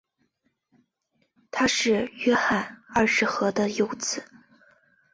[1.51, 4.23] 他是约翰二世和的幼子。